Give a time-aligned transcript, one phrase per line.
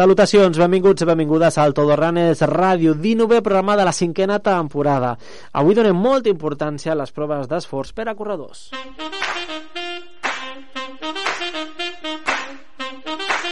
[0.00, 5.10] Salutacions, benvinguts i benvingudes al Todorranes Ràdio 19 programa de la cinquena temporada.
[5.52, 8.70] Avui donem molta importància a les proves d'esforç per a corredors.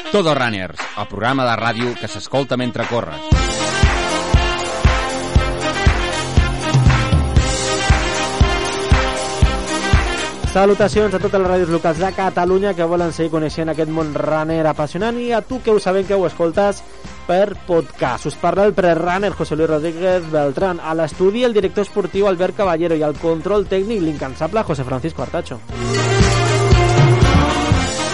[0.08, 3.37] Todo Runners, el programa de ràdio que s'escolta mentre corres.
[10.58, 14.64] Salutacions a totes les ràdios locals de Catalunya que volen seguir coneixent aquest món runner
[14.66, 16.80] apassionant i a tu que ho sabem que ho escoltes
[17.28, 18.26] per podcast.
[18.26, 22.98] Us parla el pre-runner José Luis Rodríguez Beltrán, a l'estudi el director esportiu Albert Caballero
[22.98, 25.60] i al control tècnic l'incansable José Francisco Artacho.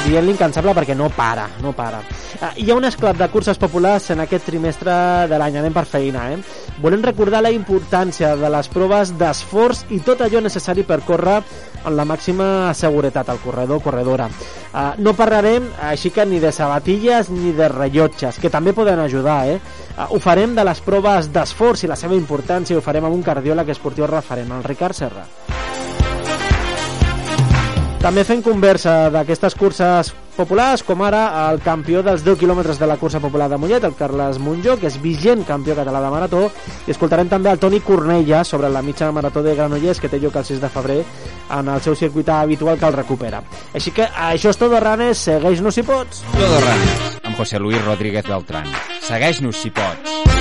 [0.04, 2.02] Dient l'incansable perquè no para, no para.
[2.42, 4.92] Ah, hi ha un esclat de curses populars en aquest trimestre
[5.30, 6.42] de l'any, anem per feina, eh?
[6.84, 11.38] Volem recordar la importància de les proves d'esforç i tot allò necessari per córrer
[11.84, 14.28] amb la màxima seguretat al corredor o corredora.
[14.72, 19.44] Uh, no parlarem així que ni de sabatilles ni de rellotges, que també poden ajudar,
[19.48, 19.60] eh?
[19.94, 23.22] Uh, ho farem de les proves d'esforç i la seva importància ho farem amb un
[23.22, 25.28] cardiòleg esportiu referent, el Ricard Serra.
[28.04, 32.96] També fem conversa d'aquestes curses populars, com ara el campió dels 10 quilòmetres de la
[33.00, 36.42] cursa popular de Mollet, el Carles Monjó, que és vigent campió català de marató,
[36.86, 40.36] i escoltarem també el Toni Cornella sobre la mitja marató de Granollers, que té lloc
[40.36, 41.00] el 6 de febrer
[41.58, 43.42] en el seu circuit habitual que el recupera.
[43.74, 46.24] Així que això és tot, Ranes, segueix-nos si pots.
[46.34, 48.70] Todo Runners, amb José Luis Rodríguez Beltrán.
[49.06, 50.33] Segueix-nos si pots.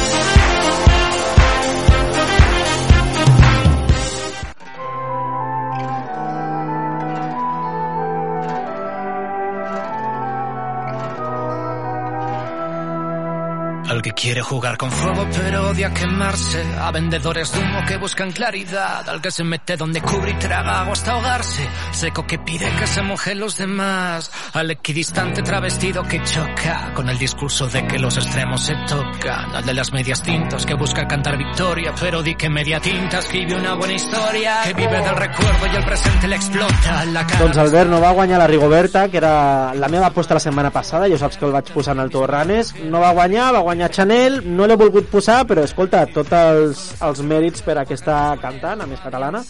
[14.03, 16.61] Que quiere jugar con fuego pero odia quemarse.
[16.79, 19.07] A vendedores de humo que buscan claridad.
[19.09, 21.67] Al que se mete donde cubre y traga agua hasta ahogarse.
[21.91, 24.29] Seco que pide que se mojen los demás.
[24.53, 29.55] Al equidistante travestido que choca Con el discurso de que los extremos se tocan.
[29.55, 33.55] Al de las medias tintas que busca cantar victoria Pero di que media tinta escribe
[33.55, 34.61] una buena historia.
[34.65, 37.39] Que vive del recuerdo y el presente le explota la cara.
[37.39, 41.07] Doncs Albert no va guanyar la Rigoberta, que era la meva aposta la setmana passada,
[41.09, 44.39] ja saps que el vaig posar en el Torranes, no va guanyar, va guanyar Chanel,
[44.45, 48.99] no l'he volgut posar, però escolta, tots els, els mèrits per aquesta cantant, a més
[49.03, 49.43] catalana,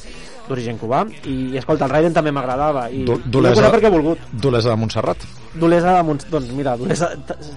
[0.50, 4.28] d'origen cubà, i, i escolta, el Raiden també m'agradava, i, Dolesa- posat perquè he volgut.
[4.34, 5.24] Dolesa de Montserrat.
[5.56, 6.24] Dolesa de Mont...
[6.32, 7.12] Doncs mira, Dolesa,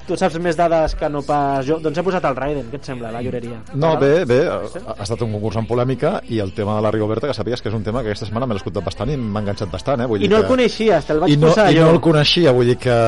[0.06, 2.88] tu saps més dades que no pas jo, doncs he posat el Raiden, què et
[2.88, 3.62] sembla, la lloreria?
[3.74, 7.30] No, bé, bé, ha, estat un concurs en polèmica i el tema de la Rigoberta,
[7.30, 9.42] que sabies que és un tema que aquesta setmana me l'he escoltat bastant i m'ha
[9.44, 10.08] enganxat bastant, eh?
[10.10, 10.52] Vull I dir no el que...
[10.54, 11.86] coneixies, te'l vaig I no, posar I jo.
[11.86, 12.98] no el coneixia, vull dir que...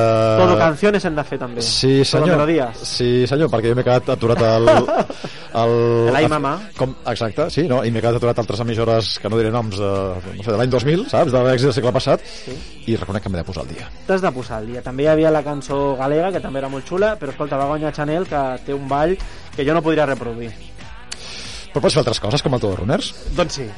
[0.41, 1.65] Todo canciones hem de fer també.
[1.65, 2.73] Sí, Todo senyor.
[2.81, 4.73] Sí, senyor, perquè jo m'he quedat aturat al...
[5.61, 5.75] al
[6.13, 6.55] L'Ai Mamà.
[6.77, 7.83] Com, exacte, sí, no?
[7.85, 9.93] I m'he quedat aturat altres emissores que no diré noms de,
[10.35, 11.33] no sé, de l'any 2000, saps?
[11.33, 12.25] De l'èxit del segle passat.
[12.25, 12.57] Sí.
[12.89, 13.89] I reconec que m'he de posar al dia.
[14.07, 14.78] T'has de posar al dia.
[14.85, 17.93] També hi havia la cançó galega, que també era molt xula, però escolta, va guanyar
[17.95, 19.15] Chanel, que té un ball
[19.55, 20.51] que jo no podria reproduir.
[21.69, 23.13] Però pots fer altres coses, com el Todo Runners?
[23.37, 23.69] Doncs sí.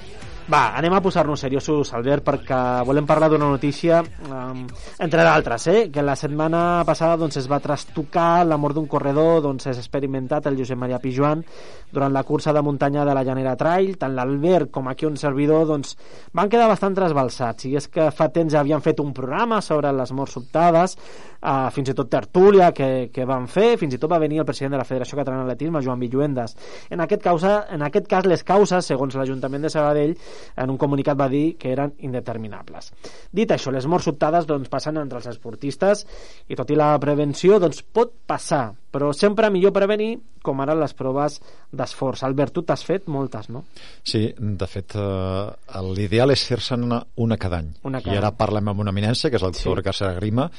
[0.51, 4.65] Va, anem a posar-nos seriosos, Albert, perquè volem parlar d'una notícia, um,
[4.99, 5.83] entre d'altres, eh?
[5.93, 10.49] que la setmana passada doncs, es va trastocar la mort d'un corredor, doncs és experimentat
[10.51, 11.45] el Josep Maria Pijuan
[11.91, 15.69] durant la cursa de muntanya de la Llanera Trail, tant l'Albert com aquí un servidor
[15.69, 15.95] doncs,
[16.35, 20.11] van quedar bastant trasbalsats, i és que fa temps havien fet un programa sobre les
[20.11, 20.97] morts sobtades,
[21.41, 24.47] uh, fins i tot tertúlia que, que van fer, fins i tot va venir el
[24.47, 26.57] president de la Federació Catalana d'Atletisme, Joan Villuendas.
[26.89, 30.15] En aquest, causa, en aquest cas, les causes, segons l'Ajuntament de Sabadell,
[30.55, 32.91] en un comunicat va dir que eren indeterminables.
[33.31, 36.05] Dit això, les morts sobtades doncs, passen entre els esportistes
[36.49, 40.93] i tot i la prevenció doncs, pot passar, però sempre millor prevenir com ara les
[40.97, 41.39] proves
[41.71, 42.23] d'esforç.
[42.25, 43.63] Albert, tu t'has fet moltes, no?
[44.03, 47.71] Sí, de fet, eh, l'ideal és fer-se'n una, una cada any.
[47.83, 48.37] Una cada I ara any.
[48.39, 49.77] parlem amb una eminència, que és el doctor Sí.
[49.81, 50.49] Ricard Grima,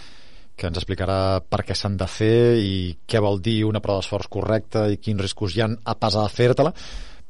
[0.56, 2.74] que ens explicarà per què s'han de fer i
[3.08, 6.34] què vol dir una prova d'esforç correcta i quins riscos hi ha a pesar de
[6.34, 6.72] fer-te-la,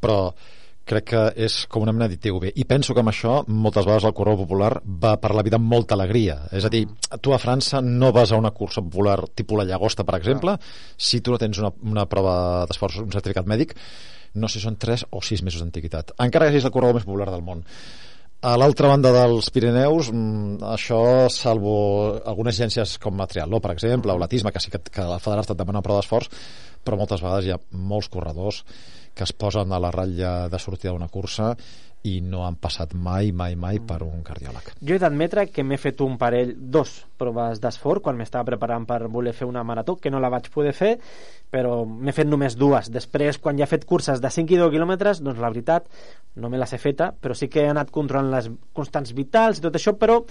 [0.02, 0.34] però
[0.92, 2.52] crec que és com una mena d'ITV.
[2.60, 5.68] I penso que amb això, moltes vegades el correu popular va per la vida amb
[5.72, 6.38] molta alegria.
[6.52, 6.84] És a dir,
[7.24, 10.56] tu a França no vas a una cursa popular tipus la Llagosta, per exemple,
[10.96, 12.34] si tu no tens una, una prova
[12.68, 13.74] d'esforç, un certificat mèdic,
[14.34, 16.14] no sé si són 3 o 6 mesos d'antiguitat.
[16.24, 17.66] Encara que siguis el corredor més popular del món.
[18.42, 21.74] A l'altra banda dels Pirineus, mm, això, salvo
[22.26, 25.60] algunes agències com Materialó, per exemple, o l'Atisme, que sí que, que la Federat et
[25.60, 26.32] demana prova d'esforç,
[26.82, 28.64] però moltes vegades hi ha molts corredors
[29.14, 31.54] que es posen a la ratlla de sortida d'una cursa
[32.02, 34.72] i no han passat mai, mai, mai per un cardiòleg.
[34.82, 39.06] Jo he d'admetre que m'he fet un parell, dos proves d'esforç quan m'estava preparant per
[39.06, 40.96] voler fer una marató, que no la vaig poder fer,
[41.52, 42.90] però m'he fet només dues.
[42.90, 45.86] Després, quan ja he fet curses de 5 i 10 quilòmetres, doncs la veritat,
[46.42, 49.66] no me les he feta, però sí que he anat controlant les constants vitals i
[49.68, 50.22] tot això, però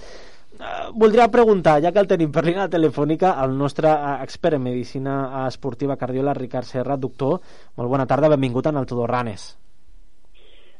[0.93, 5.15] voldria preguntar, ja que el tenim per línia telefònica, al nostre uh, expert en medicina
[5.47, 7.39] esportiva cardiola, Ricard Serra, doctor.
[7.77, 9.51] Molt bona tarda, benvingut en el Tudor Ranes.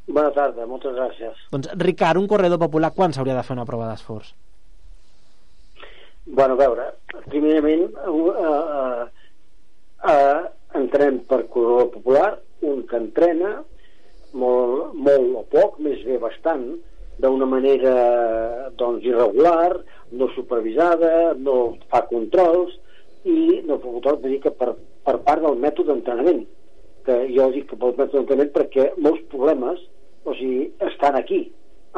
[0.06, 1.42] Bona tarda, moltes gràcies.
[1.52, 4.32] Doncs, Ricard, un corredor popular, quan s'hauria de fer una prova d'esforç?
[6.26, 6.86] Bueno, a veure,
[7.26, 9.04] primerament uh, uh,
[10.06, 10.42] uh,
[10.78, 12.30] entrem per corredor popular,
[12.62, 13.56] un que entrena
[14.38, 16.68] molt, molt o poc, més bé bastant,
[17.20, 17.92] d'una manera
[18.78, 19.76] doncs, irregular,
[20.12, 22.74] no supervisada, no fa controls
[23.28, 24.72] i no fa controls dir que per,
[25.06, 26.44] per part del mètode d'entrenament
[27.06, 29.82] que jo dic que pel mètode d'entrenament perquè molts problemes
[30.24, 31.44] o sigui, estan aquí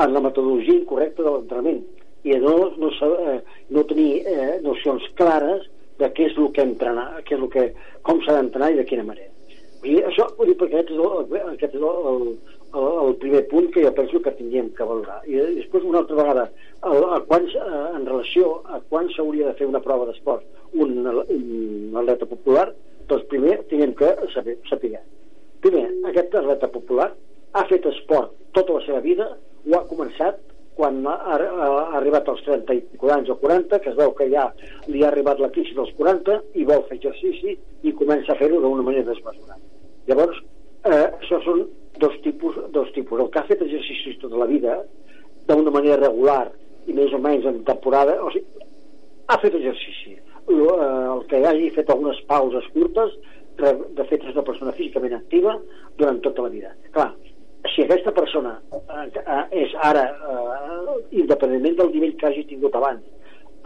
[0.01, 1.83] en la metodologia incorrecta de l'entrenament
[2.25, 3.39] i no, no, eh,
[3.71, 5.69] no tenir eh, nocions clares
[6.01, 7.65] de què és el que entrenar, què és el que,
[8.07, 9.31] com s'ha d'entrenar i de quina manera.
[9.85, 12.23] I això, vull dir, perquè aquest és el, aquest és el, el,
[12.75, 15.21] el primer punt que jo penso que tindríem que valorar.
[15.31, 16.49] I després, una altra vegada,
[16.83, 20.45] a, a quants, a, en relació a quan s'hauria de fer una prova d'esport
[20.75, 22.69] un, un atleta popular,
[23.09, 24.99] doncs primer tenim que saber, saber.
[25.65, 27.13] Primer, aquest atleta popular
[27.55, 29.29] ha fet esport tota la seva vida,
[29.65, 30.41] ho ha començat
[30.75, 34.27] quan ha, ha, ha arribat als 30 i anys o 40, que es veu que
[34.33, 34.49] ja
[34.91, 37.55] li ha arribat la crisi dels 40 i vol fer exercici
[37.87, 39.61] i comença a fer-ho d'una manera desmesurada.
[40.09, 40.41] Llavors,
[40.85, 41.63] eh, això són
[41.99, 43.21] dos tipus, dos tipus.
[43.21, 44.81] El que ha fet exercicis tota la vida,
[45.49, 46.49] d'una manera regular
[46.89, 48.69] i més o menys en temporada, o sigui,
[49.29, 50.17] ha fet exercici.
[50.49, 53.15] El, eh, el que hagi fet algunes pauses curtes,
[53.55, 55.55] de fet és una persona físicament activa
[55.99, 56.73] durant tota la vida.
[56.97, 57.13] Clar,
[57.73, 63.05] si aquesta persona eh, és ara, eh, independentment del nivell que hagi tingut abans,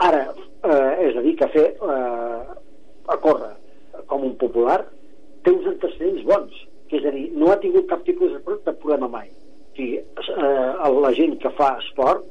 [0.04, 2.42] ara eh, es dedica a fer eh,
[3.08, 3.54] a córrer
[4.06, 4.82] com un popular,
[5.42, 9.28] té uns antecedents bons és a dir, no ha tingut cap tipus de problema mai.
[9.28, 12.24] O sigui, eh, la gent que fa esport,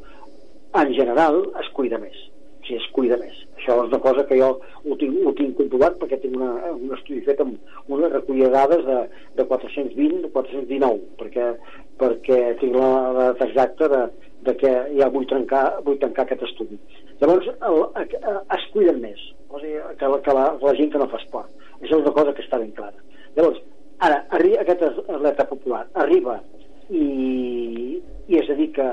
[0.76, 2.18] en general, es cuida més.
[2.60, 3.38] O sigui, es cuida més.
[3.58, 6.94] Això és una cosa que jo ho tinc, ho tinc comprovat perquè tinc una, un
[6.96, 9.00] estudi fet amb una recollida de dades de,
[9.40, 11.48] de 420 419, perquè,
[12.02, 14.04] perquè tinc la data exacta de,
[14.48, 16.78] de que ja vull trencar, vull tancar aquest estudi.
[17.22, 21.02] Llavors, el, el, es cuiden més o sigui, que, la, que la, la gent que
[21.02, 21.52] no fa esport.
[21.80, 23.00] Això és una cosa que està ben clara.
[23.38, 23.62] Llavors,
[24.06, 26.38] Ara, arriba, aquest atleta popular arriba
[26.94, 27.98] i,
[28.30, 28.88] i es dedica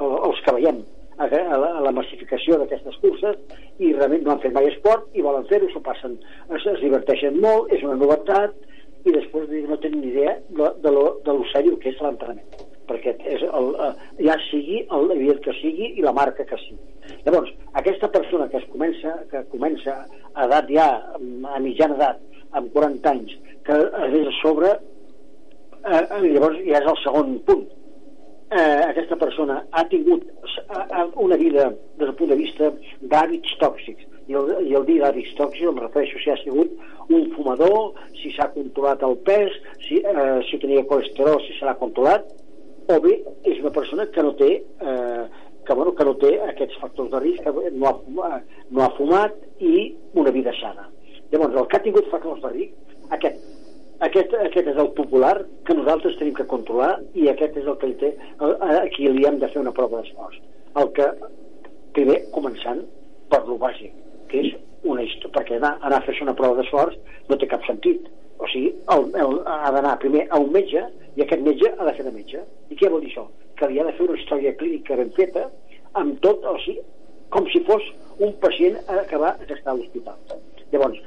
[0.00, 0.80] als que veiem
[1.18, 3.36] a, a, la, a la massificació d'aquestes curses
[3.78, 6.16] i realment no han fet mai esport i volen fer-ho, s'ho passen,
[6.48, 8.56] es, es diverteixen molt, és una novetat
[9.04, 12.70] i després no tenen ni idea de, de, lo, de lo sèrio que és l'entrenament
[12.88, 13.92] perquè és el, eh,
[14.26, 16.80] ja sigui el evident que sigui i la marca que sigui.
[17.24, 19.94] Llavors, aquesta persona que es comença, que comença
[20.34, 22.20] a edat ja, a mitjana edat,
[22.58, 23.36] amb 40 anys,
[23.66, 23.78] que
[24.08, 24.72] és a sobre,
[25.84, 27.64] eh, eh, llavors ja és el segon punt.
[28.54, 30.26] Eh, aquesta persona ha tingut
[31.16, 32.68] una vida des del punt de vista
[33.02, 36.70] d'hàbits tòxics i el, i el dir d'hàbits tòxics em refereixo si ha sigut
[37.08, 39.56] un fumador, si s'ha controlat el pes,
[39.88, 42.30] si, eh, si tenia colesterol, si se l'ha controlat,
[42.84, 43.16] o bé
[43.48, 45.24] és una persona que no té eh,
[45.64, 48.40] que, bueno, que no té aquests factors de risc, que no ha,
[48.70, 50.88] no ha fumat i una vida sana.
[51.32, 53.38] Llavors, el que ha tingut de risc, aquest,
[54.06, 55.34] aquest, aquest és el popular
[55.66, 59.26] que nosaltres tenim que controlar i aquest és el que li té, a qui li
[59.28, 60.40] hem de fer una prova d'esforç.
[60.80, 61.08] El que,
[61.96, 62.82] primer, començant
[63.30, 63.94] per lo bàsic,
[64.30, 64.52] que és
[64.84, 66.98] una història, perquè anar, anar a fer una prova d'esforç
[67.30, 68.08] no té cap sentit.
[68.42, 70.82] O sigui, el, el, ha d'anar primer a un metge
[71.14, 72.42] i aquest metge ha de fer de metge.
[72.70, 73.28] I què vol dir això?
[73.58, 75.46] Que li ha de fer una història clínica ben feta
[76.00, 76.82] amb tot, o sigui,
[77.34, 77.86] com si fos
[78.18, 80.18] un pacient a estar a l'hospital.
[80.72, 81.00] Llavors,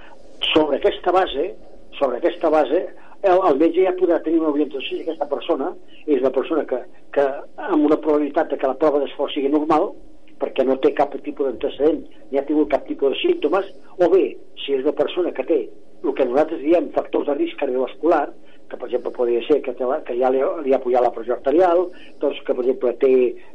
[0.54, 1.50] sobre aquesta base,
[1.98, 2.84] sobre aquesta base,
[3.24, 5.72] el, el metge ja podrà tenir una orientació si aquesta persona
[6.06, 6.84] és una persona que,
[7.16, 7.26] que
[7.70, 9.90] amb una probabilitat de que la prova d'esforç sigui normal,
[10.38, 14.26] perquè no té cap tipus d'antecedent ni ha tingut cap tipus de símptomes, o bé,
[14.62, 15.62] si és una persona que té
[16.04, 18.28] el que nosaltres diem factors de risc cardiovascular,
[18.70, 21.38] que per exemple podria ser que, té, que ja li, li ha pujat la pressió
[21.38, 21.88] arterial,
[22.22, 23.14] doncs que per exemple té,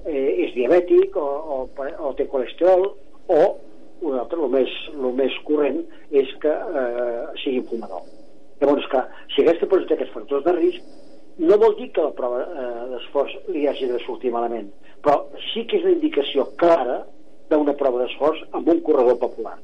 [0.09, 1.59] eh, és diabètic o, o,
[2.09, 2.89] o té colesterol,
[3.31, 3.43] o
[4.03, 5.81] un altre, el més, el més corrent
[6.23, 8.05] és que eh, sigui fumador.
[8.63, 10.93] Llavors, clar, si aquesta persona té aquests factors de risc,
[11.43, 14.69] no vol dir que la prova eh, d'esforç li hagi de sortir malament,
[15.03, 17.01] però sí que és una indicació clara
[17.51, 19.57] d'una prova d'esforç amb un corredor popular.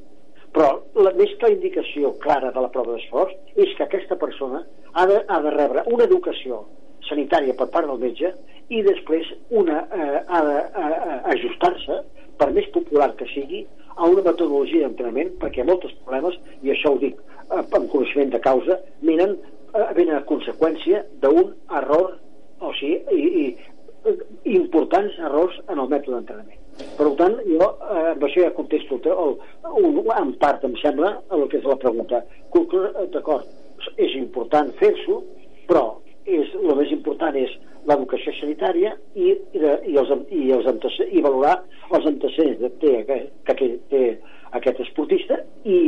[0.57, 4.65] Però la, més que la indicació clara de la prova d'esforç és que aquesta persona
[4.95, 6.65] ha de, ha de rebre una educació
[7.09, 8.33] sanitària per part del metge
[8.75, 12.03] i després una, eh, ha d'ajustar-se,
[12.39, 13.65] per més popular que sigui,
[13.97, 18.41] a una metodologia d'entrenament perquè molts problemes, i això ho dic eh, amb coneixement de
[18.45, 19.37] causa, venen,
[19.73, 22.15] eh, venen a conseqüència d'un error,
[22.61, 26.65] o sigui, i, i, importants errors en el mètode d'entrenament.
[26.99, 29.33] Per tant, jo això ja contesto el,
[29.83, 32.23] un, en part, em sembla, el que és la pregunta.
[33.15, 33.49] D'acord,
[33.99, 35.19] és important fer-s'ho,
[35.67, 37.53] però és, el més important és
[37.89, 41.59] l'educació sanitària i, i, i, els, i, els i valorar
[41.95, 44.05] els antecedents que té, que, que té
[44.59, 45.79] aquest esportista i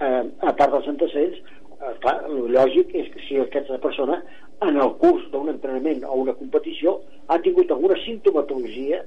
[0.00, 4.20] eh, a part dels antecedents eh, clar, el lògic és que si aquesta persona
[4.66, 9.04] en el curs d'un entrenament o una competició ha tingut alguna sintomatologia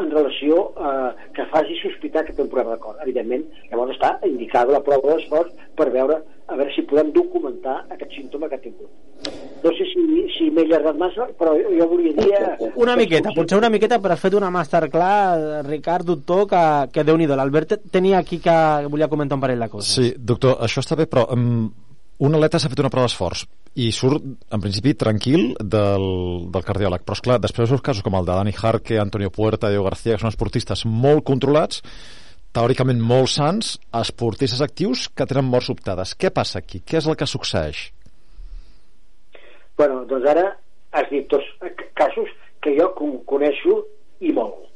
[0.00, 2.96] en relació a eh, que faci sospitar que té un problema de cor.
[3.04, 6.20] Evidentment, llavors està indicada la prova d'esforç per veure
[6.50, 8.90] a veure si podem documentar aquest símptoma que ha tingut.
[9.62, 10.02] No sé si,
[10.34, 12.30] si m'he allargat massa, però jo volia dir...
[12.38, 17.04] Eh, una miqueta, potser una miqueta, però has fet una masterclass, Ricard, doctor, que, que
[17.06, 17.36] déu-n'hi-do.
[17.36, 18.56] L'Albert tenia aquí que
[18.88, 19.92] volia comentar un parell de coses.
[19.98, 21.66] Sí, doctor, això està bé, però um,
[22.20, 23.46] un atleta s'ha fet una prova d'esforç
[23.80, 26.06] i surt, en principi, tranquil del,
[26.50, 27.04] del cardiòleg.
[27.06, 30.24] Però, esclar, després veus casos com el de Dani Jarque, Antonio Puerta, Diego García, que
[30.24, 31.84] són esportistes molt controlats,
[32.56, 36.16] teòricament molt sants, esportistes actius que tenen morts sobtades.
[36.18, 36.82] Què passa aquí?
[36.82, 37.86] Què és el que succeeix?
[39.80, 40.58] Bueno, doncs ara
[40.92, 41.46] has dit tots
[41.96, 42.28] casos
[42.60, 42.90] que jo
[43.30, 43.78] coneixo
[44.20, 44.66] i molt.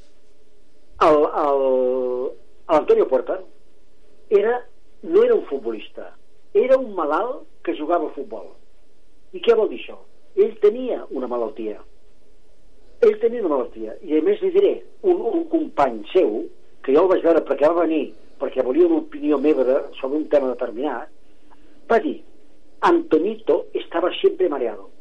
[2.72, 3.36] L'Antonio Puerta
[4.32, 4.54] era,
[5.02, 6.06] no era un futbolista,
[6.56, 8.46] era un malalt que jugava a futbol.
[9.36, 9.98] I què vol dir això?
[10.40, 11.76] Ell tenia una malaltia.
[13.04, 13.98] Ell tenia una malaltia.
[14.08, 14.72] I a més li diré,
[15.04, 16.48] un, un company seu,
[16.80, 18.06] que jo el vaig veure perquè va venir,
[18.40, 19.68] perquè volia una opinió meva
[20.00, 21.12] sobre un tema determinat,
[21.92, 22.22] va dir,
[22.80, 24.93] Antonito estava sempre mareado.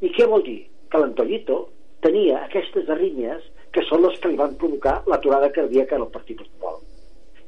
[0.00, 0.60] I què vol dir?
[0.92, 1.62] Que l'Antonito
[2.04, 3.42] tenia aquestes arrítmies
[3.74, 6.78] que són les que li van provocar l'aturada cardíaca en el partit de futbol.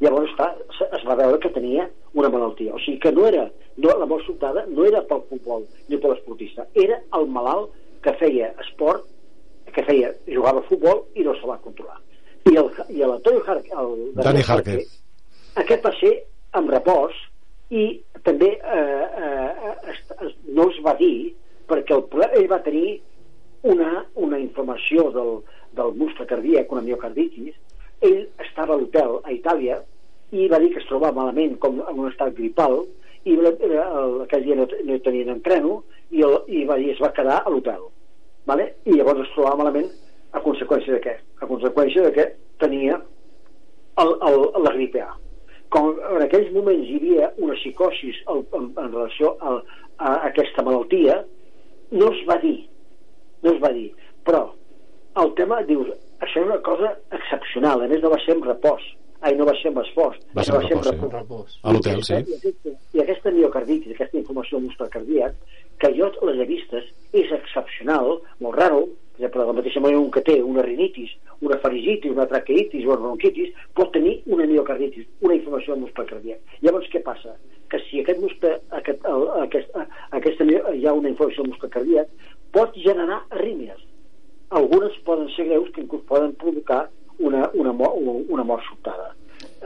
[0.00, 0.54] Llavors, clar,
[0.96, 2.74] es va veure que tenia una malaltia.
[2.74, 6.14] O sigui que no era, no, la mort sobtada no era pel futbol ni per
[6.14, 9.04] l'esportista, era el malalt que feia esport,
[9.74, 12.00] que feia, jugava a futbol i no se va controlar.
[12.50, 14.78] I el, i l'Antonio Jarque, el Dani Jarque,
[15.60, 16.14] aquest va ser
[16.56, 17.16] amb repòs
[17.70, 17.84] i
[18.26, 21.30] també eh, eh, es, es, no es va dir
[21.70, 23.00] perquè el, ell va tenir
[23.62, 25.32] una, una informació del,
[25.78, 27.54] del muscle cardíac, una miocarditis,
[28.00, 29.80] ell estava a l'hotel a Itàlia
[30.32, 32.82] i va dir que es trobava malament com en un estat gripal
[33.28, 37.02] i el, el, aquell dia no, no tenien entreno i, el, i va dir es
[37.02, 37.82] va quedar a l'hotel
[38.48, 38.70] vale?
[38.86, 39.90] i llavors es trobava malament
[40.32, 41.16] a conseqüència de què?
[41.42, 42.28] a conseqüència de que
[42.62, 43.00] tenia
[44.00, 45.10] el, el, la gripe A
[45.74, 49.58] com en aquells moments hi havia una psicosis en, en, relació a,
[49.98, 51.20] a aquesta malaltia
[51.90, 52.56] no es va dir
[53.44, 53.90] no es va dir
[54.26, 54.46] però
[55.20, 58.84] el tema dius això és una cosa excepcional, a més no va ser amb repòs
[59.20, 61.10] ai, no va ser amb esforç va ser amb repòs, sí.
[61.16, 61.58] repòs.
[61.62, 65.36] a l'hotel, sí i aquesta, i aquesta miocarditis, aquesta informació muscle cardíac
[65.80, 68.84] que jo les he vistes és excepcional, molt raro
[69.28, 72.86] per exemple, de la mateixa manera un que té una rinitis una faringitis, una traqueitis
[72.86, 77.36] o una bronquitis pot tenir una miocarditis una informació del muscle cardíac llavors què passa?
[77.70, 79.76] que si aquest muscle aquest, el, aquest,
[80.10, 82.10] aquesta, hi ha una informació del muscle cardíac
[82.56, 83.86] pot generar arrítmies
[84.50, 87.94] algunes poden ser greus que inclús poden provocar una, una, mort,
[88.28, 89.12] una mort sobtada.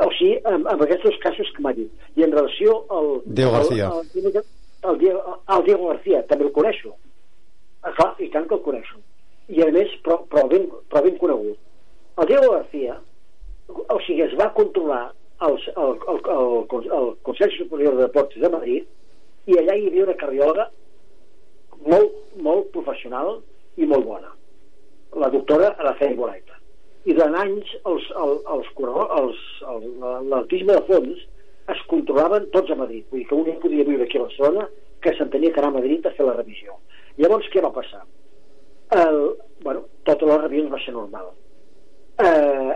[0.05, 1.91] O sigui, amb, amb aquests dos casos que m'ha dit.
[2.19, 3.11] I en relació al...
[3.25, 3.89] Diego García.
[3.89, 4.03] Al,
[4.83, 6.95] al, al, al Diego García, també el coneixo.
[7.83, 8.94] Ah, clar, i tant que el coneixo.
[9.75, 11.59] Més, però, però, ben, però ben conegut.
[12.21, 12.99] El Diego García,
[13.69, 15.03] o sigui, es va controlar
[15.49, 19.91] els, el, el, el, el, el Consell Superior de Deportes de Madrid i allà hi
[19.91, 20.71] havia una cardiòloga
[21.91, 22.15] molt,
[22.47, 23.39] molt professional
[23.77, 24.31] i molt bona
[25.15, 26.57] la doctora Araceli Boraita.
[27.05, 29.41] I durant anys els, els, els,
[29.71, 29.87] els,
[30.31, 31.21] l'autisme de fons
[31.75, 33.05] es controlaven tots a Madrid.
[33.11, 34.67] Vull dir que un podia viure aquí a Barcelona
[35.05, 36.79] que s'entenia que anar a Madrid a fer la revisió.
[37.21, 38.03] Llavors, què va passar?
[38.93, 39.21] El,
[39.65, 41.31] bueno, totes les revisions va ser normal.
[42.25, 42.75] Eh,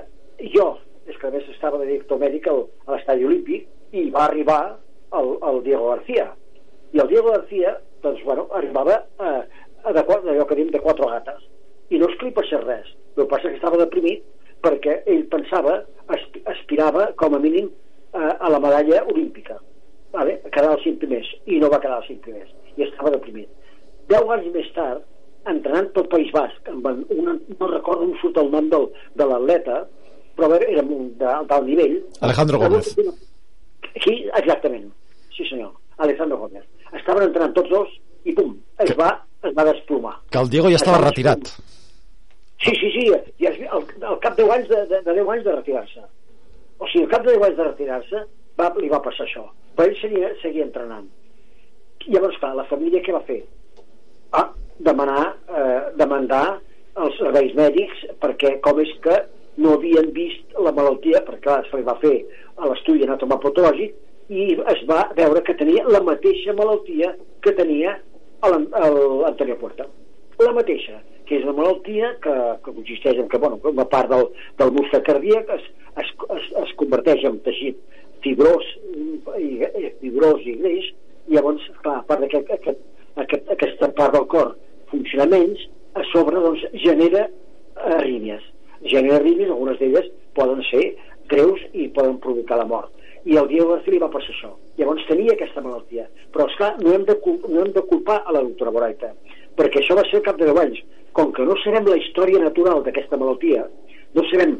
[0.55, 0.69] jo,
[1.07, 4.63] és que a més estava de director mèdic al, a l'estadi olímpic i va arribar
[5.19, 6.31] el, el Diego García.
[6.93, 9.43] I el Diego García, doncs, bueno, arribava eh,
[9.85, 11.45] a de, allò que diem de quatre gates
[11.89, 14.25] i no és que li passés res el que passa que estava deprimit
[14.65, 15.81] perquè ell pensava,
[16.51, 17.71] aspirava com a mínim
[18.13, 19.59] a, a la medalla olímpica
[20.13, 20.41] vale?
[20.45, 23.49] a quedar als cinc primers i no va quedar als cinc primers i estava deprimit
[24.13, 25.05] deu anys més tard
[25.53, 28.89] entrenant pel País Basc amb una, no recordo on surt el nom del,
[29.19, 29.85] de l'atleta
[30.39, 31.97] però era d'alt nivell.
[32.23, 32.93] Alejandro Gómez.
[34.05, 34.87] sí, exactament.
[35.35, 36.65] Sí senyor, Alejandro Gómez.
[36.93, 39.11] Estaven entrenant tots dos i pum, es va,
[39.43, 40.15] es va desplomar.
[40.31, 41.51] Que el Diego ja estava retirat.
[42.63, 43.05] Sí, sí, sí,
[43.39, 46.07] i al, al cap de 10 anys de, de, de 10 anys de retirar-se.
[46.79, 48.23] O sigui, al cap de 10 anys de retirar-se
[48.59, 49.45] va, li va passar això.
[49.79, 51.07] Però ell seguia, seguia entrenant.
[52.09, 53.39] I llavors, clar, la família què va fer?
[54.39, 54.49] Ah,
[54.79, 56.61] demanar, eh, demandar
[56.99, 59.17] els serveis mèdics perquè com és que
[59.59, 62.17] no havien vist la malaltia, perquè clar, se li va fer
[62.57, 63.95] a l'estudi anatomopatològic
[64.35, 67.97] i es va veure que tenia la mateixa malaltia que tenia
[68.45, 69.89] l'Antonio Puerta.
[70.39, 74.29] La mateixa, que és una malaltia que, que consisteix en que bueno, una part del,
[74.61, 75.65] del muscle cardíac es,
[76.03, 77.81] es, es, es converteix en teixit
[78.23, 78.71] fibrós
[79.39, 79.67] i,
[80.03, 80.93] fibrós i greix
[81.29, 82.81] i llavors, clar, a part d'aquest aquest,
[83.25, 84.55] aquest, aquesta part del cor
[84.91, 85.65] funciona menys,
[85.95, 87.27] a sobre doncs, genera
[87.99, 88.45] arrímies.
[88.83, 90.07] Genera arrímies, algunes d'elles
[90.39, 90.85] poden ser
[91.33, 92.93] greus i poden provocar la mort.
[93.29, 94.53] I el Diego García li va passar això.
[94.79, 96.07] Llavors tenia aquesta malaltia.
[96.33, 99.13] Però, esclar, no hem de, no hem de culpar a la doctora Boraita,
[99.59, 100.85] perquè això va ser al cap de 10 anys.
[101.13, 103.67] Com que no sabem la història natural d'aquesta malaltia,
[104.15, 104.57] no sabem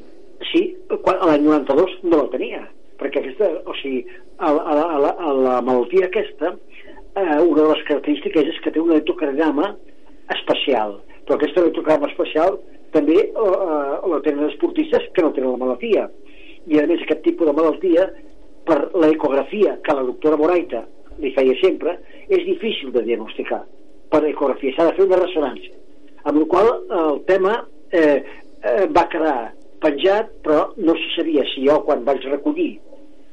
[0.51, 2.67] si l'any 92 no la tenia
[2.99, 4.03] perquè aquesta, o sigui,
[4.39, 8.73] a, a, a, la, a la malaltia aquesta eh, una de les característiques és que
[8.75, 9.73] té un electrocardiograma
[10.37, 10.99] especial.
[11.27, 12.59] Però aquest electrocardiograma especial
[12.95, 16.09] també eh, eh, la tenen esportistes que no tenen la malaltia.
[16.69, 18.09] I a més aquest tipus de malaltia
[18.69, 20.85] per l'ecografia que la doctora Moraita
[21.19, 21.97] li feia sempre
[22.29, 23.63] és difícil de diagnosticar.
[24.13, 25.75] Per ecografia, s'ha de fer una ressonància.
[26.29, 26.69] Amb el qual
[26.99, 27.55] el tema
[27.93, 28.21] eh,
[28.63, 29.39] eh, va quedar
[29.83, 32.79] penjat però no se sabia si jo quan vaig recollir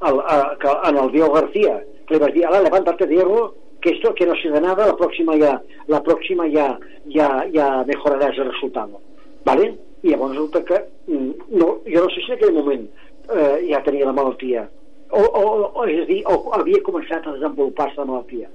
[0.06, 3.90] al, a, que en el Diego García, que le vas dir, ala, levántate Diego, que
[3.90, 8.36] esto que no se da nada, la próxima ya, la próxima ya, ya, ya mejorarás
[8.38, 9.00] el resultado.
[9.44, 9.78] ¿Vale?
[10.02, 12.88] I llavors resulta que mm, no, jo no sé si en aquell moment
[13.32, 14.68] eh, ja tenia la malaltia
[15.10, 15.42] o, o,
[15.72, 18.48] o, és a dir, o havia començat a desenvolupar-se la malaltia.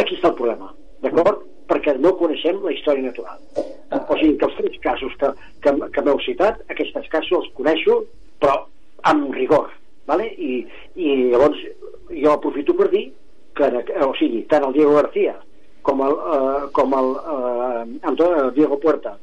[0.00, 0.70] Aquí està el problema,
[1.02, 1.42] d'acord?
[1.70, 3.40] Perquè no coneixem la història natural.
[3.54, 5.30] O sigui, que els tres casos que,
[5.64, 8.00] que, que m'heu citat, aquests casos els coneixo,
[8.42, 8.64] però
[9.10, 9.70] amb rigor,
[10.10, 10.30] vale?
[10.38, 10.64] I,
[10.96, 11.60] i llavors
[12.10, 13.08] jo aprofito per dir
[13.54, 15.36] que, o sigui, tant el Diego García
[15.82, 19.18] com el, eh, com el eh, Antonio, Diego Puerta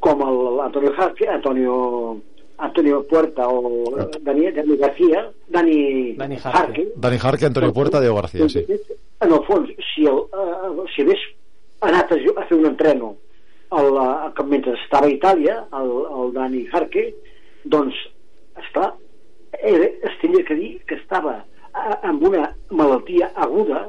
[0.00, 2.20] com el Antonio Jarque, Antonio
[2.58, 6.88] Antonio Puerta o Dani, Dani García Dani, Dani Jarque.
[6.96, 8.64] Dani Jarque, Antonio Puerta, Diego García, sí.
[9.20, 11.22] En el fons, si, el, eh, si hagués
[11.80, 13.14] anat a, a fer un entreno
[13.72, 17.08] el, el, mentre estava a Itàlia, el, el Dani Jarque,
[17.64, 17.96] doncs,
[18.60, 18.92] està
[19.62, 21.40] era, es tenia que dir que estava
[22.02, 23.86] amb una malaltia aguda,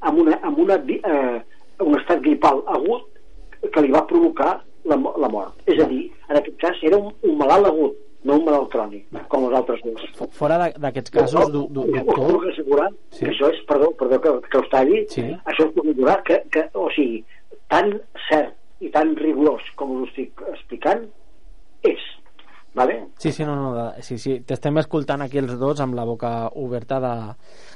[0.00, 1.42] amb, una, amb una, eh,
[1.82, 3.10] un estat gripal agut
[3.72, 5.60] que li va provocar la, la mort.
[5.66, 9.06] És a dir, en aquest cas era un, un malalt agut, no un malalt crònic,
[9.32, 10.04] com els altres dos.
[10.36, 12.34] Fora d'aquests casos, du, du, doctor...
[12.36, 13.24] Puc assegurar sí.
[13.24, 15.26] que això és, perdó, perdó que, que us talli, sí.
[15.44, 17.24] això és puc assegurar que, que, o sigui,
[17.72, 17.94] tan
[18.28, 21.06] cert i tan rigorós com us estic explicant,
[21.84, 22.04] és
[22.74, 23.04] Vale?
[23.18, 24.40] Sí, sí, no, no, sí, sí.
[24.42, 27.12] t'estem escoltant aquí els dos amb la boca oberta de,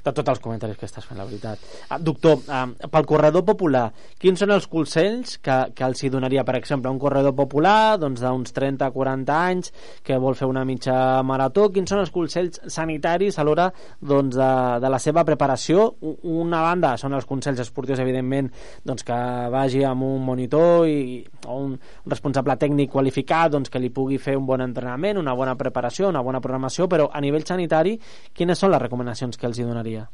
[0.03, 1.63] de tots els comentaris que estàs fent, la veritat.
[1.95, 3.85] Ah, doctor, ah, pel corredor popular,
[4.19, 8.25] quins són els consells que, que els hi donaria, per exemple, un corredor popular doncs
[8.25, 9.71] d'uns 30-40 anys
[10.03, 13.69] que vol fer una mitja marató, quins són els consells sanitaris a l'hora
[14.03, 14.51] doncs, de,
[14.83, 15.87] de la seva preparació?
[16.27, 18.51] Una banda són els consells esportius, evidentment,
[18.83, 19.23] doncs, que
[19.55, 21.79] vagi amb un monitor i, o un
[22.11, 26.09] responsable tècnic qualificat doncs, que li pugui fer un bon entrenament entrenament, una bona preparació,
[26.09, 27.99] una bona programació, però a nivell sanitari,
[28.33, 30.07] quines són les recomanacions que els hi donaria?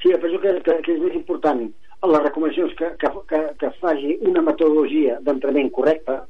[0.00, 1.66] Sí, jo penso que, que, que és més important
[2.06, 6.24] les recomanacions que, que, que, que faci una metodologia d'entrenament correcta,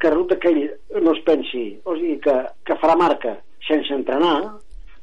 [0.00, 2.34] que resulta que ell no es pensi, o sigui, que,
[2.66, 4.58] que farà marca sense entrenar,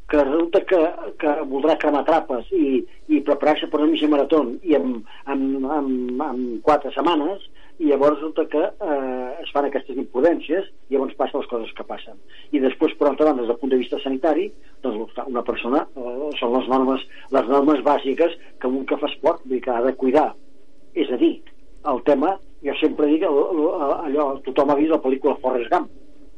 [0.08, 0.78] que resulta que,
[1.20, 2.80] que voldrà cremar trapes i,
[3.12, 4.94] i preparar-se per una mitja marató i en,
[5.28, 5.90] en, en,
[6.24, 7.44] en quatre setmanes
[7.78, 11.86] i llavors resulta que eh, es fan aquestes imprudències i llavors passen les coses que
[11.86, 12.18] passen
[12.56, 14.48] i després per altra banda des del punt de vista sanitari
[14.86, 17.06] doncs una persona eh, són les normes,
[17.38, 20.32] les normes bàsiques que un que fa esport vull dir que ha de cuidar
[20.98, 21.36] és a dir,
[21.92, 22.34] el tema
[22.66, 25.92] jo sempre dic allò, tothom ha vist la pel·lícula Forrest Gump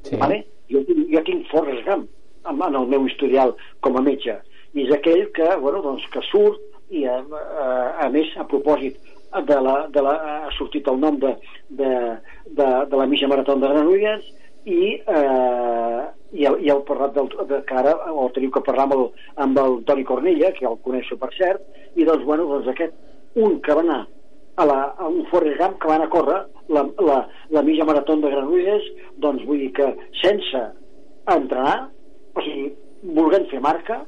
[0.04, 0.18] sí.
[0.20, 0.44] vale?
[0.72, 2.10] jo, jo tinc Forrest Gump
[2.50, 4.36] en el meu historial com a metge
[4.76, 6.60] i és aquell que, bueno, doncs, que surt
[6.94, 7.70] i a, a,
[8.06, 8.98] a més a propòsit
[9.46, 10.14] de la, de la,
[10.46, 11.36] ha sortit el nom de,
[11.70, 11.90] de,
[12.46, 14.26] de, de la mitja marató de Granulles
[14.66, 16.02] i, eh,
[16.34, 19.06] i, el, i parlat del, de, que ara o teniu que parlar amb el,
[19.46, 21.62] amb el Toni Cornella que el coneixo per cert
[21.96, 24.02] i doncs, bueno, doncs aquest un que va anar
[24.60, 26.42] a, la, a un Forrest Gump que van a córrer
[26.74, 27.22] la, la,
[27.56, 30.66] la mitja marató de Granulles doncs vull dir que sense
[31.30, 31.90] entrenar
[32.36, 32.70] o sigui,
[33.16, 34.02] volent fer marca,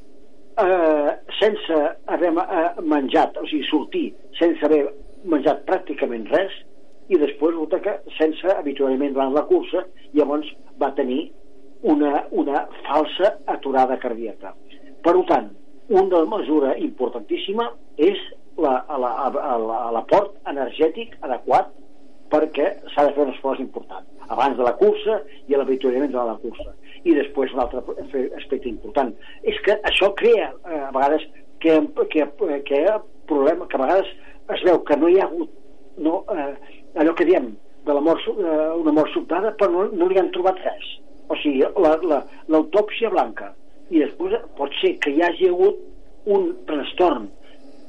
[0.63, 4.05] eh, sense haver eh, menjat, o sigui, sortir
[4.39, 4.83] sense haver
[5.23, 6.53] menjat pràcticament res,
[7.11, 9.83] i després resulta que sense habitualment durant la cursa,
[10.15, 10.47] llavors
[10.81, 11.31] va tenir
[11.81, 14.53] una, una falsa aturada cardíaca.
[15.03, 15.49] Per tant,
[15.91, 18.19] una mesura importantíssima és
[18.61, 21.71] l'aport la, energètic adequat
[22.31, 26.25] perquè s'ha de fer un esforç important abans de la cursa i a l'avituallament de
[26.29, 26.71] la cursa
[27.03, 27.81] i després un altre
[28.39, 29.11] aspecte important
[29.43, 31.25] és que això crea eh, a vegades
[31.63, 31.79] que,
[32.13, 32.27] que,
[32.67, 32.81] que,
[33.27, 34.11] problema, que a vegades
[34.55, 35.51] es veu que no hi ha hagut
[35.97, 36.53] no, eh,
[37.01, 37.51] allò que diem
[37.85, 40.87] de la mort, eh, una mort sobtada però no, no li han trobat res.
[41.31, 43.51] O sigui, l'autòpsia la, la, blanca.
[43.91, 45.79] I després pot ser que hi hagi hagut
[46.31, 47.29] un trastorn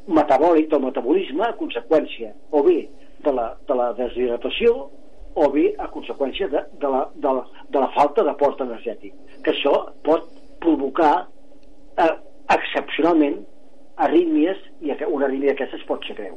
[0.06, 2.78] metabòlic del metabolisme a conseqüència o bé
[3.22, 4.88] de la, de la deshidratació
[5.34, 9.14] o bé a conseqüència de, de, la, de, la, de la falta d'aport energètic.
[9.44, 9.74] Que això
[10.06, 10.26] pot
[10.62, 11.14] provocar
[12.02, 12.14] eh,
[12.56, 13.40] excepcionalment
[14.02, 14.58] arrítmies
[15.22, 16.34] una arrítmia d'aquestes pot ser greu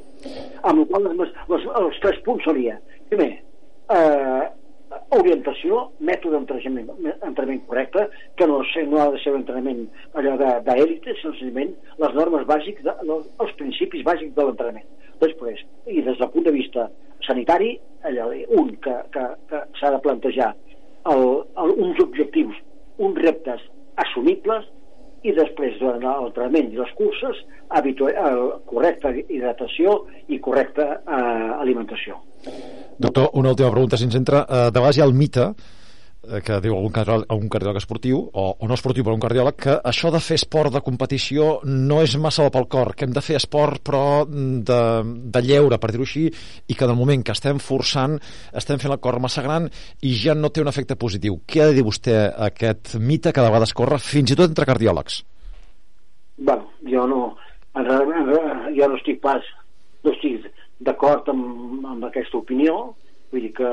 [0.64, 2.78] amb la qual les, les, els tres punts seria
[3.10, 3.32] primer
[3.94, 4.46] eh,
[5.16, 8.06] orientació, mètode d'entrenament correcte,
[8.38, 9.82] que no, no ha de ser un entrenament
[10.18, 14.88] allò d'èlite, senzillament les normes bàsics, de, els principis bàsics de l'entrenament.
[15.22, 16.88] Després, i des del punt de vista
[17.28, 17.76] sanitari,
[18.08, 20.54] allò, un, que, que, que s'ha de plantejar
[21.12, 21.26] el,
[21.64, 22.58] el, uns objectius,
[22.98, 23.64] uns reptes
[24.02, 24.68] assumibles
[25.26, 27.42] i després durant l'entrenament i les curses
[28.70, 29.98] correcta hidratació
[30.30, 32.20] i correcta eh, alimentació.
[33.02, 34.46] Doctor, una última pregunta, si ens entra.
[34.46, 35.50] Eh, de vegades hi ha el mite
[36.46, 39.76] que diu algun cardiòleg, algun cardiòleg esportiu o, o no esportiu però un cardiòleg que
[39.92, 43.24] això de fer esport de competició no és massa bo pel cor, que hem de
[43.26, 44.82] fer esport però de,
[45.36, 48.18] de lleure, per dir-ho així i que de moment que estem forçant
[48.54, 49.70] estem fent el cor massa gran
[50.02, 51.40] i ja no té un efecte positiu.
[51.46, 52.18] Què ha de dir vostè
[52.50, 55.24] aquest mite que de vegades corre fins i tot entre cardiòlegs?
[56.38, 57.24] Bueno, jo no
[57.76, 59.44] jo no estic pas
[60.04, 60.46] no estic
[60.80, 62.96] d'acord amb, amb aquesta opinió
[63.32, 63.72] vull dir que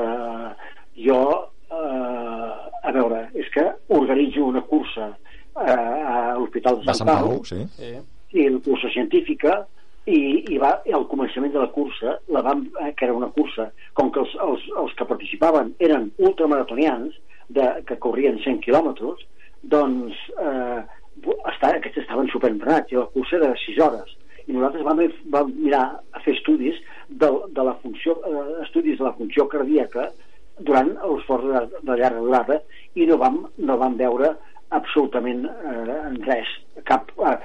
[1.07, 7.09] jo eh, a veure, és que organitzo una cursa eh, a l'Hospital de, de Sant,
[7.09, 7.45] Pau, Pau.
[7.47, 7.93] sí.
[8.33, 9.61] i la cursa científica
[10.09, 10.19] i,
[10.51, 14.11] i va, al començament de la cursa la vam, eh, que era una cursa com
[14.11, 17.15] que els, els, els que participaven eren ultramaratonians
[17.53, 19.23] de, que corrien 100 quilòmetres
[19.71, 20.81] doncs eh,
[21.53, 24.11] està, aquests estaven superentrenats i la cursa era de 6 hores.
[24.43, 24.99] I nosaltres vam,
[25.31, 30.09] vam mirar a fer estudis de, de la funció, eh, estudis de la funció cardíaca
[30.59, 32.59] durant l'esforç de, de llarga durada
[32.95, 34.33] i no vam, no vam veure
[34.73, 36.49] absolutament eh, res
[36.89, 37.37] cap eh,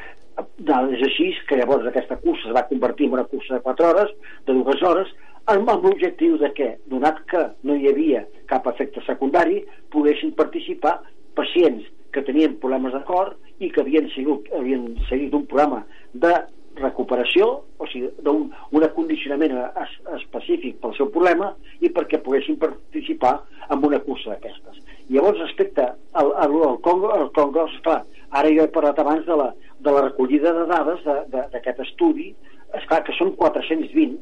[0.59, 4.13] dades així que llavors aquesta cursa es va convertir en una cursa de 4 hores,
[4.47, 5.11] de dues hores
[5.47, 9.63] amb, amb l'objectiu de que, donat que no hi havia cap efecte secundari,
[9.95, 10.99] poguessin participar
[11.39, 16.35] pacients que tenien problemes de cor i que havien, sigut, havien seguit un programa de
[16.81, 23.39] recuperació, o sigui, d'un un acondicionament es, específic pel seu problema i perquè poguessin participar
[23.69, 24.81] en una cursa d'aquestes.
[25.09, 29.37] Llavors, respecte al, al, al Congo, al Congo, esclar, ara jo he parlat abans de
[29.41, 32.33] la, de la recollida de dades d'aquest estudi,
[32.77, 34.19] esclar que són 420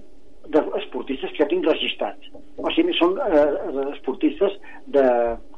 [0.79, 2.31] esportistes que jo tinc registrats.
[2.63, 3.47] O sigui, són eh,
[3.97, 4.55] esportistes
[4.95, 5.03] de,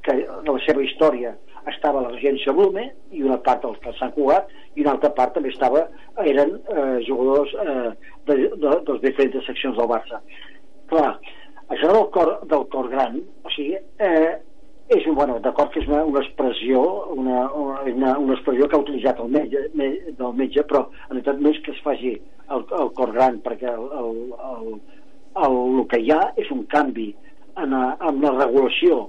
[0.06, 1.34] que de la seva història
[1.72, 5.34] estava la regència Blume i una part dels que s'han jugat i una altra part
[5.36, 5.86] també estava
[6.24, 7.90] eren eh, jugadors eh,
[8.28, 10.20] de, de, de les diferents seccions del Barça.
[10.92, 11.14] Clar,
[11.68, 14.36] això del cor, del cor gran o sigui, eh,
[14.88, 16.80] és bueno, d'acord que és una, una expressió
[17.12, 21.42] una, una, una expressió que ha utilitzat el metge, me, del metge però en realitat
[21.44, 24.70] no és que es faci el, el cor gran perquè el, el, el,
[25.44, 27.10] el, el que hi ha és un canvi
[27.60, 29.08] en, a, en la regulació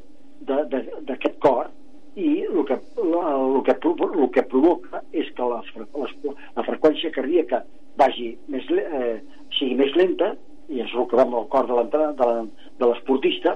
[0.49, 1.71] d'aquest cor
[2.19, 6.15] i el que, el que, el que provoca és que les, les,
[6.57, 7.61] la freqüència cardíaca
[7.99, 9.19] vagi més, eh,
[9.57, 10.33] sigui més lenta
[10.69, 13.55] i és el que va amb el cor de l'esportista.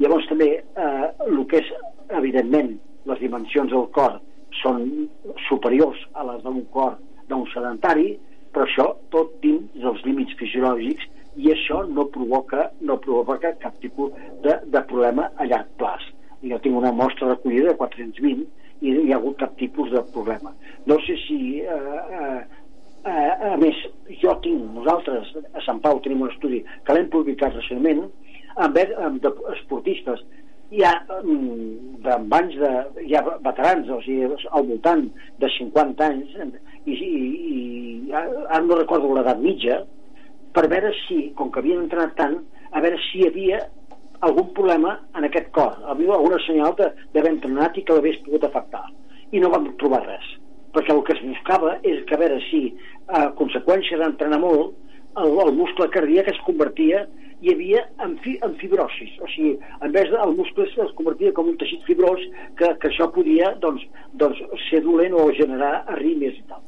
[0.00, 1.70] Llavors també eh, el que és
[2.18, 2.74] evidentment
[3.10, 4.18] les dimensions del cor
[4.60, 4.82] són
[5.46, 6.98] superiors a les d'un cor
[7.30, 8.16] d'un sedentari
[8.50, 11.06] però això tot dins dels límits fisiològics
[11.38, 14.10] i això no provoca, no provoca cap tipus
[14.42, 16.08] de, de problema a llarg plaç
[16.42, 18.46] jo tinc una mostra recollida de 420
[18.80, 20.54] i no hi ha hagut cap tipus de problema.
[20.86, 21.60] No sé si...
[21.60, 22.40] Eh, eh,
[23.04, 23.76] eh, a més,
[24.22, 28.06] jo tinc, nosaltres a Sant Pau tenim un estudi que l'hem publicat recentment
[28.56, 30.24] amb, amb de, esportistes
[30.70, 30.92] hi ha
[31.22, 32.70] mm, amb anys de,
[33.06, 35.06] hi ha veterans o sigui, al voltant
[35.42, 36.36] de 50 anys
[36.84, 37.10] i, i,
[38.10, 39.82] i ara no recordo l'edat mitja
[40.54, 42.40] per veure si, com que havien entrenat tant
[42.72, 43.60] a veure si hi havia
[44.26, 48.84] algun problema en aquest cor, havia alguna senyal d'haver entrenat i que l'hagués pogut afectar.
[49.32, 50.26] I no vam trobar res,
[50.74, 52.62] perquè el que es buscava és que a veure si,
[53.08, 54.74] a conseqüència d'entrenar molt,
[55.22, 57.06] el, el muscle cardíac es convertia
[57.40, 61.48] hi havia en, fi, en fibrosis, o sigui, en vez del muscle es convertia com
[61.48, 62.20] un teixit fibrós
[62.58, 63.86] que, que això podia doncs,
[64.20, 66.60] doncs, ser dolent o generar arrítmies i tal.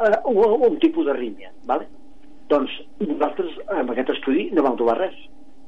[0.00, 1.88] Uh, un, un tipus d'arrítmia, ¿vale?
[2.50, 2.72] doncs
[3.04, 5.18] nosaltres amb aquest estudi no vam trobar res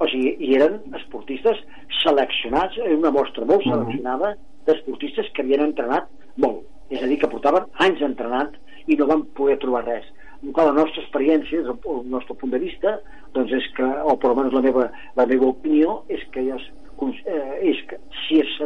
[0.02, 1.60] o sigui, i eren esportistes
[2.00, 4.34] seleccionats, una mostra molt seleccionada
[4.66, 6.08] d'esportistes que havien entrenat
[6.42, 8.56] molt, és a dir, que portaven anys entrenant
[8.90, 10.08] i no van poder trobar res.
[10.42, 12.96] Clar, la nostra experiència, des del nostre punt de vista,
[13.36, 16.64] doncs és que, o per almenys la meva, la meva opinió, és que, es,
[17.06, 18.56] eh, és que si, es,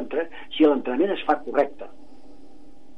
[0.57, 1.91] si l'entrenament es fa correcte,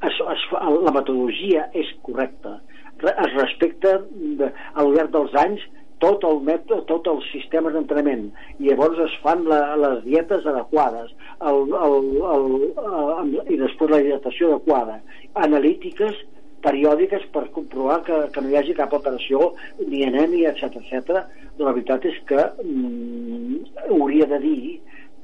[0.07, 2.61] es, es fa, la metodologia és correcta,
[3.03, 3.99] es respecta
[4.39, 5.67] de, al llarg dels anys
[6.03, 8.29] tot el mètode, tot els sistemes d'entrenament.
[8.63, 11.11] I llavors es fan la, les dietes adequades
[11.43, 11.97] el, el,
[12.35, 12.47] el,
[12.87, 15.01] el, i després la hidratació adequada.
[15.47, 16.19] Analítiques
[16.65, 19.53] periòdiques per comprovar que, que no hi hagi cap alteració
[19.85, 21.23] ni anèmia, etc etc.
[21.59, 24.61] la veritat és que mm, hauria de dir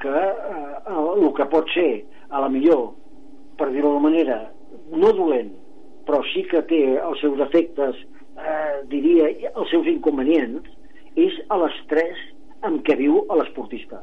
[0.02, 2.92] que eh, el que pot ser a la millor
[3.58, 4.40] per dir-ho d'alguna manera
[4.92, 5.52] no dolent
[6.06, 7.98] però sí que té els seus efectes
[8.38, 10.66] eh, diria, els seus inconvenients
[11.16, 12.20] és l'estrès
[12.66, 14.00] amb què viu l'esportista.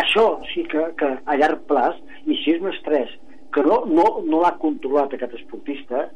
[0.00, 3.10] Això sí que, que a llarg plaç, i si és un estrès
[3.54, 6.06] que no, no, no l'ha controlat aquest esportista,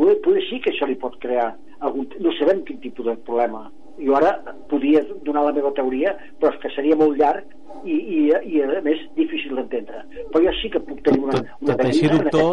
[0.00, 1.52] poder, poder sí que això li pot crear
[1.84, 2.08] algun...
[2.24, 3.66] No sabem quin tipus de problema.
[4.00, 4.34] Jo ara
[4.72, 8.80] podria donar la meva teoria, però és que seria molt llarg i, i, i a
[8.84, 12.50] més difícil d'entendre però jo sí que puc tenir una, una tot, tot així doctor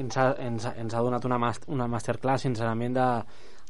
[0.00, 1.38] ens ha, ens, ens ha donat una,
[1.74, 3.08] una masterclass sincerament de,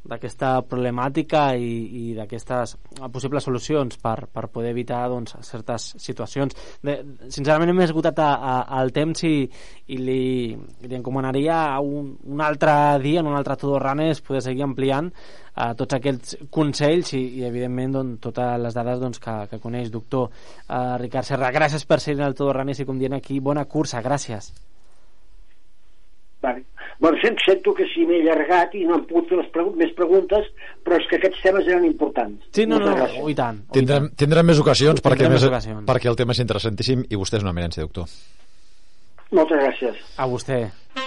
[0.05, 2.77] d'aquesta problemàtica i, i d'aquestes
[3.13, 6.57] possibles solucions per, per poder evitar doncs, certes situacions.
[6.85, 6.99] De,
[7.33, 9.37] sincerament hem esgotat a, a, el temps i,
[9.89, 10.27] i li,
[10.85, 15.97] li encomanaria un, un altre dia, en un altre Tudorranes, poder seguir ampliant eh, tots
[15.97, 20.85] aquests consells i, i evidentment doncs, totes les dades doncs, que, que coneix doctor eh,
[21.01, 21.53] Ricard Serra.
[21.55, 24.53] Gràcies per ser en el Tudorranes i com dient aquí, bona cursa, gràcies.
[26.45, 26.65] Vale.
[26.99, 30.51] Bueno, sento que si m'he allargat i no hem pogut fer les pregu més preguntes,
[30.85, 32.45] però és que aquests temes eren importants.
[32.53, 33.63] Sí, no, no, no, oh, i tant.
[33.73, 35.87] Tindrem, tindrem més ocasions perquè, més més, ocasions.
[35.89, 38.13] perquè el tema és interessantíssim i vostè és una eminència, doctor.
[39.35, 40.05] Moltes gràcies.
[40.21, 40.61] A vostè.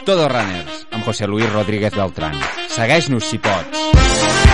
[0.09, 2.35] Todo Runners, amb José Luis Rodríguez Beltrán.
[2.73, 4.46] Segueix-nos si pots.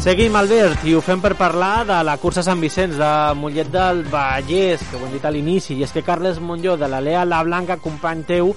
[0.00, 3.98] Seguim, Albert, i ho fem per parlar de la cursa Sant Vicenç de Mollet del
[4.08, 7.26] Vallès, que ho hem dit a l'inici, i és que Carles Monlló, de la Lea
[7.28, 8.54] La Blanca, company teu,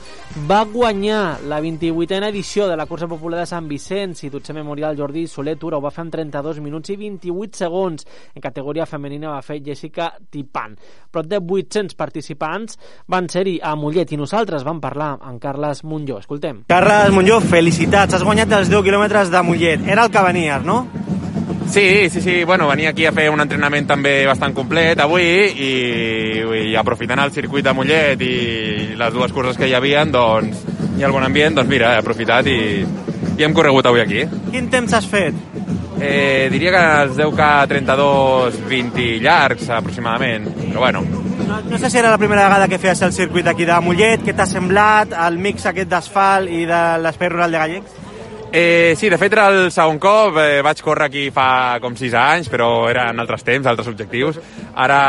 [0.47, 4.95] va guanyar la 28a edició de la cursa popular de Sant Vicenç i dotze memorial
[4.95, 8.07] Jordi Soler Tura, ho va fer en 32 minuts i 28 segons.
[8.31, 10.79] En categoria femenina va fer Jessica Tipan.
[11.11, 12.79] Prop de 800 participants
[13.11, 16.23] van ser-hi a Mollet i nosaltres vam parlar amb Carles Monlló.
[16.23, 16.63] Escoltem.
[16.71, 19.89] Carles Monlló, felicitats, has guanyat els 10 quilòmetres de Mollet.
[19.91, 20.85] Era el que venies, no?
[21.69, 25.71] Sí, sí, sí, bueno, venia aquí a fer un entrenament també bastant complet avui i,
[26.69, 28.35] i aprofitant el circuit de Mollet i
[28.99, 30.61] les dues curses que hi havia, doncs,
[30.99, 32.59] i el bon ambient, doncs mira, he aprofitat i,
[33.37, 34.27] i hem corregut avui aquí.
[34.51, 35.37] Quin temps has fet?
[36.03, 41.03] Eh, diria que es deu que 32-20 llargs, aproximadament, però bueno.
[41.47, 44.23] No, no sé si era la primera vegada que feies el circuit aquí de Mollet,
[44.25, 48.02] què t'ha semblat, el mix aquest d'asfalt i de l'espai rural de Gallecs?
[48.55, 52.13] Eh, sí, de fet era el segon cop, eh, vaig córrer aquí fa com 6
[52.13, 54.37] anys, però eren altres temps, altres objectius.
[54.77, 54.99] Ara,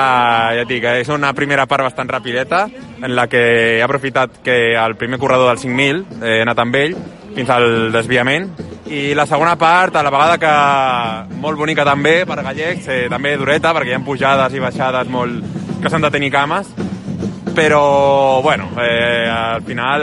[0.57, 2.62] ja et dic, és una primera part bastant rapideta,
[3.02, 3.42] en la que
[3.74, 6.96] he aprofitat que el primer corredor del 5.000 eh, he anat amb ell
[7.35, 8.48] fins al desviament,
[8.88, 13.37] i la segona part, a la vegada que molt bonica també per gallecs, eh, també
[13.37, 15.44] dureta, perquè hi ha pujades i baixades molt
[15.83, 16.72] que s'han de tenir cames,
[17.55, 20.03] però bueno, eh, al final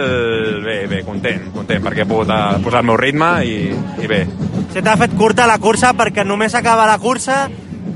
[0.63, 3.57] bé, bé, content, content perquè he pogut eh, posar el meu ritme i,
[4.01, 4.23] i bé.
[4.71, 7.43] Se t'ha fet curta la cursa perquè només acaba la cursa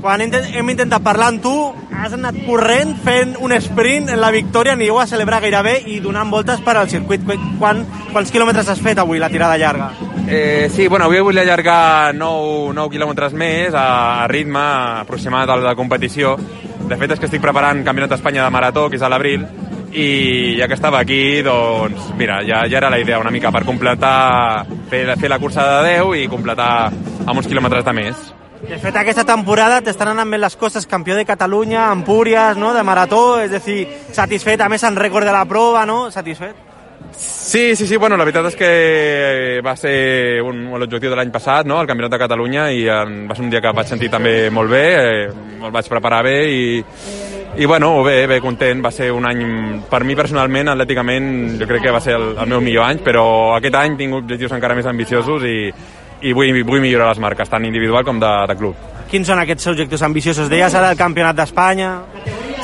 [0.00, 1.52] quan hem intentat parlar amb tu
[1.96, 6.30] has anat corrent fent un sprint en la victòria, ningú a celebrar gairebé i donant
[6.30, 7.24] voltes per al circuit.
[7.58, 9.90] Quan, quants quilòmetres has fet avui la tirada llarga?
[10.28, 13.86] Eh, sí, bueno, avui vull allargar 9, 9 quilòmetres més a,
[14.22, 14.62] a ritme
[15.02, 16.36] aproximat de la competició
[16.86, 19.46] de fet, és que estic preparant Campionat d'Espanya de Marató, que és a l'abril,
[19.96, 23.64] i ja que estava aquí, doncs, mira, ja, ja era la idea una mica per
[23.64, 26.70] completar, fer, fer la cursa de 10 i completar
[27.26, 28.26] amb uns quilòmetres de més.
[28.66, 32.84] De fet, aquesta temporada t'estan anant bé les coses, campió de Catalunya, Empúries, no?, de
[32.86, 33.82] marató, és a dir,
[34.16, 36.65] satisfet, a més en rècord de la prova, no?, satisfet?
[37.12, 38.70] Sí, sí, sí, bueno, la veritat és que
[39.64, 43.36] va ser un, l'objectiu de l'any passat, no?, el Campionat de Catalunya, i en, va
[43.36, 45.28] ser un dia que vaig sentir també molt bé, eh,
[45.62, 46.82] el vaig preparar bé, i,
[47.56, 49.44] i bueno, bé, bé, content, va ser un any,
[49.88, 51.28] per mi personalment, atlèticament,
[51.60, 54.56] jo crec que va ser el, el meu millor any, però aquest any tinc objectius
[54.58, 55.58] encara més ambiciosos i,
[56.26, 58.88] i vull, vull millorar les marques, tant individual com de, de club.
[59.08, 60.50] Quins són aquests objectius ambiciosos?
[60.52, 61.92] Deies ara el Campionat d'Espanya?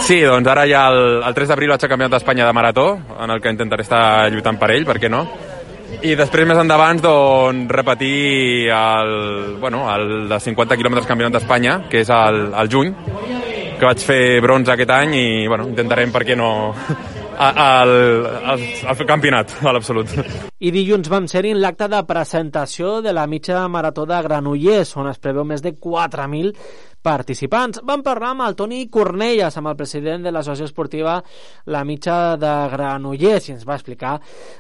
[0.03, 2.87] Sí, doncs ara ja el, el 3 d'abril vaig al Campionat d'Espanya de Marató,
[3.23, 5.27] en el que intentaré estar lluitant per ell, per què no?
[6.01, 9.13] i després més endavant doncs, repetir el,
[9.61, 12.95] bueno, el de 50 quilòmetres campionat d'Espanya, que és al, al juny,
[13.79, 16.51] que vaig fer bronze aquest any i bueno, intentarem, per què no,
[17.39, 17.93] al,
[18.55, 20.15] al, al campionat, a l'absolut.
[20.63, 25.11] I dilluns vam ser-hi en l'acte de presentació de la mitja marató de Granollers, on
[25.11, 26.55] es preveu més de 4.000
[27.03, 27.83] participants.
[27.85, 31.19] Vam parlar amb el Toni Cornelles, amb el president de l'associació esportiva
[31.75, 34.15] La Mitja de Granollers, i ens va explicar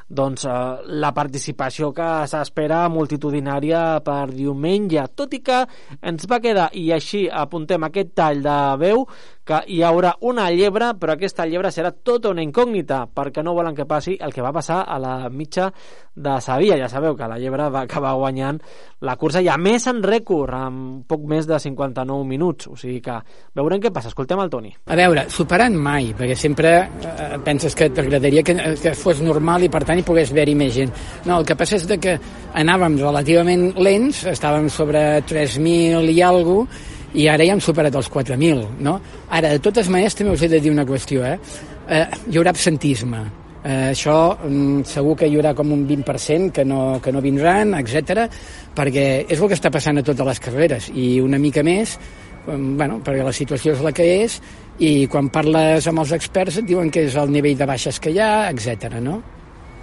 [0.08, 0.54] doncs, eh,
[1.02, 5.62] la participació que s'espera multitudinària per diumenge, tot i que
[6.02, 9.06] ens va quedar, i així apuntem aquest tall de veu,
[9.44, 13.74] que hi haurà una llebre, però aquesta llebre serà tota una incògnita, perquè no volen
[13.74, 15.72] que passi el que va passar a la mitja
[16.14, 16.78] de Sevilla.
[16.78, 18.60] Ja sabeu que la llebre va acabar guanyant
[19.02, 22.31] la cursa i a més en rècord, amb poc més de 59 minuts.
[22.70, 23.18] O sigui que
[23.58, 24.12] veurem què passa.
[24.12, 24.72] Escoltem el Toni.
[24.86, 29.72] A veure, superant mai, perquè sempre eh, penses que t'agradaria que, que fos normal i
[29.72, 30.94] per tant hi pogués haver-hi més gent.
[31.26, 32.16] No, el que passa és que
[32.58, 38.08] anàvem relativament lents, estàvem sobre 3.000 i alguna cosa, i ara ja hem superat els
[38.08, 38.96] 4.000, no?
[39.28, 41.36] Ara, de totes maneres, també us he de dir una qüestió, eh?
[41.88, 43.41] eh hi haurà absentisme.
[43.62, 47.76] Eh, això mm, segur que hi haurà com un 20% que no, que no vindran,
[47.78, 48.24] etc
[48.74, 51.92] perquè és el que està passant a totes les carreres i una mica més
[52.48, 54.40] mm, bueno, perquè la situació és la que és
[54.82, 58.10] i quan parles amb els experts et diuen que és el nivell de baixes que
[58.10, 58.98] hi ha, etc.
[58.98, 59.20] no?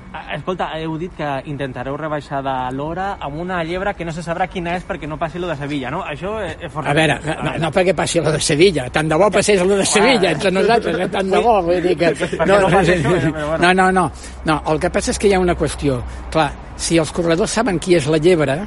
[0.10, 4.24] Ah, escolta, heu dit que intentareu rebaixar de l'hora amb una llebre que no se
[4.26, 6.00] sabrà quina és perquè no passi lo de Sevilla, no?
[6.02, 6.90] Això és força...
[6.90, 9.86] A veure, no, no perquè passi lo de Sevilla, tant de bo passés lo de
[9.86, 11.10] Sevilla entre nosaltres, eh?
[11.14, 12.10] tant de bo, vull dir que...
[12.50, 14.08] No, no, no, no,
[14.50, 16.02] no, el que passa és que hi ha una qüestió.
[16.34, 18.58] Clar, si els corredors saben qui és la llebre,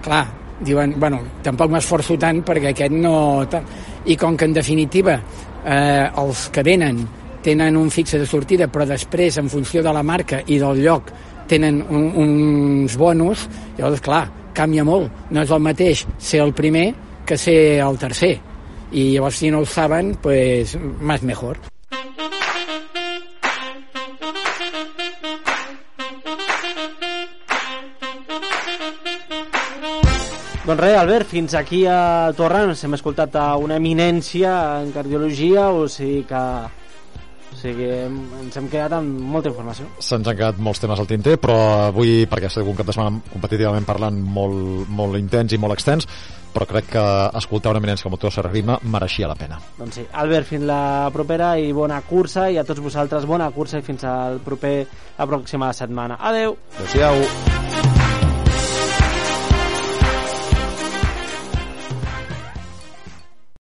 [0.00, 0.24] clar,
[0.64, 3.44] diuen, bueno, tampoc m'esforço tant perquè aquest no...
[4.08, 7.04] I com que en definitiva eh, els que venen
[7.42, 11.10] tenen un fixe de sortida, però després, en funció de la marca i del lloc,
[11.50, 14.24] tenen un, uns bonus, llavors, clar,
[14.54, 15.10] canvia molt.
[15.30, 16.92] No és el mateix ser el primer
[17.26, 18.36] que ser el tercer.
[18.92, 21.58] I llavors, si no ho saben, pues, más mejor.
[30.62, 36.22] Doncs res, Albert, fins aquí a Torrans hem escoltat una eminència en cardiologia, o sigui
[36.28, 36.42] que
[37.62, 39.88] sigui, hem, ens hem quedat amb molta informació.
[39.98, 41.56] Se'ns han quedat molts temes al tinter, però
[41.88, 45.76] avui, perquè ha sigut un cap de setmana competitivament parlant molt, molt intens i molt
[45.76, 46.08] extens,
[46.52, 47.04] però crec que
[47.40, 49.60] escoltar una eminència com el Serrima mereixia la pena.
[49.78, 53.80] Doncs sí, Albert, fins la propera i bona cursa, i a tots vosaltres bona cursa
[53.80, 54.76] i fins al proper,
[55.18, 56.20] la pròxima setmana.
[56.20, 56.58] Adeu!
[56.76, 58.31] Adéu-siau!